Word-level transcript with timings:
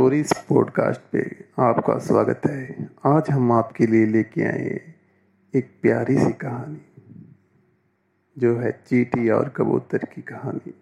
Stories 0.00 0.32
podcast 0.48 1.00
पे 1.12 1.20
आपका 1.58 1.98
स्वागत 1.98 2.40
है। 2.46 2.88
आज 3.06 3.30
हम 3.30 3.50
आपके 3.52 3.86
लिए 3.86 4.06
लेके 4.06 4.42
आए 4.42 4.94
एक 5.54 5.68
प्यारी 5.82 6.16
सी 6.18 6.32
कहानी, 6.32 6.80
जो 8.36 8.56
है 8.56 8.70
चीटी 8.86 9.28
और 9.30 9.48
कबूतर 9.48 9.98
की 9.98 10.22
कहानी। 10.22 10.72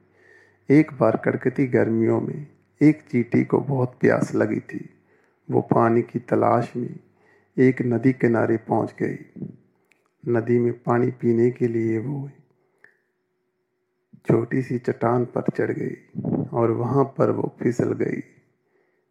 एक 0.70 0.92
बार 0.92 1.16
कड़कती 1.16 1.66
गर्मियों 1.66 2.20
में 2.20 2.46
एक 2.82 3.02
चीटी 3.10 3.44
को 3.44 3.60
बहुत 3.60 3.96
प्यास 4.00 4.34
लगी 4.34 4.60
थी। 4.60 4.88
वो 5.50 5.60
पानी 5.60 6.02
की 6.02 6.18
तलाश 6.18 6.72
में 6.76 6.96
एक 7.58 7.82
नदी 7.82 8.12
किनारे 8.12 8.56
पहुँच 8.56 8.94
गई। 9.02 9.18
नदी 10.28 10.58
में 10.58 10.72
पानी 10.72 11.10
पीने 11.10 11.50
के 11.50 11.68
लिए 11.68 11.98
वो 11.98 12.30
छोटी 14.28 14.62
सी 14.62 14.78
चट्टान 14.78 15.24
पर 15.24 15.52
चढ़ 15.56 15.70
गई 15.70 15.96
और 16.52 16.70
वहाँ 16.70 17.04
पर 17.04 17.30
वो 17.30 17.56
फिसल 17.62 17.92
गई। 17.92 18.22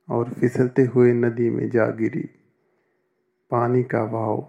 और 0.09 0.29
फिसलते 0.31 0.81
हुए 0.85 1.11
नदी 1.13 1.49
में 1.49 1.70
जा 1.70 1.85
गिरी। 1.93 2.27
पानी 3.52 3.84
का 3.84 4.03
बहाव 4.05 4.47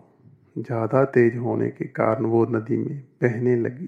ज़्यादा 0.58 1.04
तेज 1.04 1.36
होने 1.36 1.68
के 1.70 1.84
कारण 1.86 2.26
वो 2.26 2.44
नदी 2.46 2.76
में 2.76 2.98
बहने 3.22 3.56
लगी। 3.56 3.86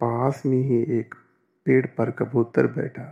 पास 0.00 0.42
में 0.46 0.60
ही 0.60 0.82
एक 0.98 1.14
पेड़ 1.66 1.86
पर 1.88 2.10
कबूतर 2.10 2.66
बैठा, 2.66 3.06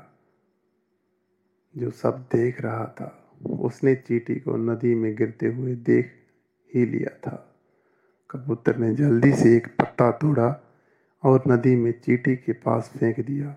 जो 1.75 1.91
सब 1.93 2.27
देख 2.33 2.61
रहा 2.61 2.85
था। 2.91 3.13
उसने 3.61 3.95
चीटी 3.97 4.35
को 4.35 4.57
नदी 4.57 4.95
में 4.95 5.15
गिरते 5.17 5.47
हुए 5.47 5.75
देख 5.75 6.13
ही 6.73 6.85
लिया 6.87 7.17
था। 7.21 7.37
कबूतर 8.31 8.77
ने 8.77 8.95
जल्दी 8.95 9.33
से 9.33 9.57
एक 9.57 9.67
पत्ता 9.77 10.11
तोड़ा 10.13 10.49
और 11.23 11.43
नदी 11.49 11.75
में 11.77 11.93
चीटी 12.01 12.37
के 12.37 12.53
पास 12.53 12.93
फेंक 12.97 13.21
दिया। 13.21 13.57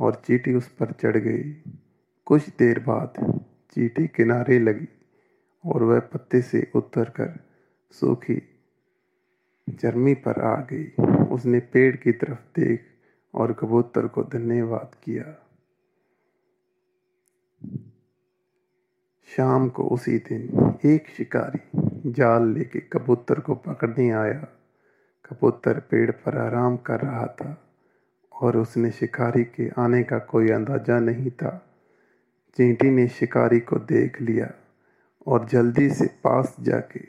और 0.00 0.22
चीटी 0.26 0.54
उस 0.54 0.68
पर 0.68 0.92
चढ़ 0.92 1.16
गई। 1.16 1.52
कुछ 2.26 2.48
देर 2.48 2.78
बाद 2.78 3.40
चीटी 3.70 4.06
किनारे 4.06 4.58
लगी 4.58 4.88
और 5.64 5.82
वह 5.82 6.00
पत्ते 6.00 6.42
से 6.42 6.72
उतर 6.74 7.04
कर 7.04 7.40
सूखी 7.90 8.42
जर्मी 9.68 10.14
पर 10.14 10.40
आ 10.40 10.60
गई। 10.60 10.88
उसने 11.30 11.60
पेड़ 11.60 11.96
की 11.96 12.12
तरफ़ 12.12 12.60
देख 12.60 12.80
और 13.34 13.52
कबूतर 13.52 14.06
को 14.06 14.22
धन्यवाद 14.22 14.94
किया। 15.02 15.46
शाम 19.36 19.68
को 19.68 19.84
उसी 19.84 20.18
दिन 20.18 20.74
एक 20.84 21.08
शिकारी 21.08 21.80
जाल 22.12 22.48
लेके 22.48 22.80
कबूतर 22.80 23.40
को 23.40 23.54
पकड़ने 23.54 24.10
आया। 24.10 24.48
कबूतर 25.24 25.80
पेड़ 25.80 26.10
पर 26.10 26.38
आराम 26.38 26.76
कर 26.76 27.00
रहा 27.00 27.26
था। 27.26 27.69
और 28.40 28.56
उसने 28.56 28.90
शिकारी 28.90 29.44
के 29.44 29.68
आने 29.78 30.02
का 30.02 30.18
कोई 30.18 30.50
अंदाज़ा 30.50 30.98
नहीं 30.98 31.30
था। 31.30 31.56
चींटी 32.56 32.90
ने 32.90 33.06
शिकारी 33.08 33.60
को 33.60 33.76
देख 33.78 34.20
लिया 34.22 34.50
और 35.26 35.46
जल्दी 35.46 35.88
से 35.90 36.06
पास 36.24 36.56
जाके 36.60 37.00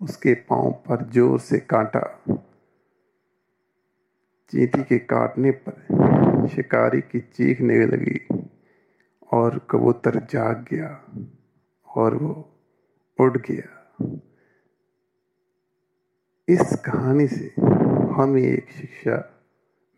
उसके 0.00 0.34
पाँव 0.50 0.70
पर 0.88 1.08
ज़ोर 1.10 1.38
से 1.40 1.58
काटा। 1.72 2.02
चींटी 4.52 4.82
के 4.82 4.98
काटने 4.98 5.50
पर 5.50 6.46
शिकारी 6.48 7.00
की 7.00 7.20
चीखने 7.20 7.78
लगी 7.86 8.20
और 9.32 9.58
कबूतर 9.70 10.18
जाग 10.30 10.64
गया 10.70 10.90
और 11.88 12.14
वो 12.14 12.34
उड़ 13.18 13.36
गया। 13.38 14.06
इस 16.48 16.76
कहानी 16.84 17.26
से 17.26 17.52
हमें 18.14 18.42
एक 18.42 18.70
शिक्षा 18.70 19.16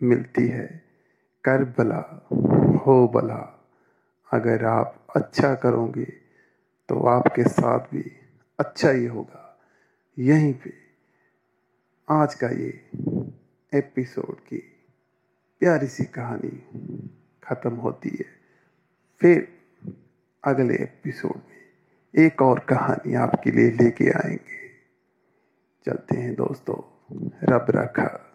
मिलती 0.02 0.48
है। 0.48 0.84
कर 1.44 1.64
भला, 1.64 2.26
हो 2.86 3.08
भला। 3.08 3.68
अगर 4.32 4.64
आप 4.64 5.06
अच्छा 5.16 5.54
करोगे 5.54 6.04
तो 6.88 7.06
आपके 7.06 7.48
साथ 7.48 7.78
भी 7.78 8.12
अच्छा 8.58 8.90
ही 8.90 9.06
होगा। 9.06 9.60
यहीं 10.18 10.54
पे 10.54 10.72
आज 12.08 12.34
का 12.34 12.48
ये 12.48 12.90
एपिसोड 13.74 14.40
की 14.40 14.58
प्यारी 15.60 15.86
सी 15.86 16.04
कहानी 16.04 16.68
ख़त्म 17.44 17.74
होती 17.74 18.08
है। 18.08 18.24
फिर 19.20 19.48
अगले 20.44 20.74
एपिसोड 20.74 21.36
में 21.36 22.24
एक 22.24 22.42
और 22.42 22.58
कहानी 22.58 23.14
आपके 23.14 23.50
लिए 23.50 23.70
लेके 23.70 24.10
आएँगे। 24.10 24.60
चलते 25.86 26.16
हैं 26.16 26.34
दोस्तों, 26.34 27.06
रब 27.42 27.66
रखा। 27.70 28.29